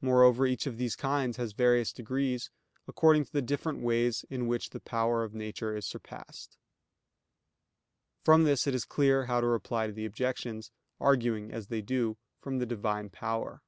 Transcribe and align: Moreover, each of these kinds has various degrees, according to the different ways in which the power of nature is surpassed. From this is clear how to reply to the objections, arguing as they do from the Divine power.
Moreover, 0.00 0.48
each 0.48 0.66
of 0.66 0.78
these 0.78 0.96
kinds 0.96 1.36
has 1.36 1.52
various 1.52 1.92
degrees, 1.92 2.50
according 2.88 3.26
to 3.26 3.32
the 3.32 3.40
different 3.40 3.78
ways 3.78 4.24
in 4.28 4.48
which 4.48 4.70
the 4.70 4.80
power 4.80 5.22
of 5.22 5.32
nature 5.32 5.76
is 5.76 5.86
surpassed. 5.86 6.58
From 8.24 8.42
this 8.42 8.66
is 8.66 8.84
clear 8.84 9.26
how 9.26 9.40
to 9.40 9.46
reply 9.46 9.86
to 9.86 9.92
the 9.92 10.06
objections, 10.06 10.72
arguing 10.98 11.52
as 11.52 11.68
they 11.68 11.82
do 11.82 12.16
from 12.40 12.58
the 12.58 12.66
Divine 12.66 13.10
power. 13.10 13.62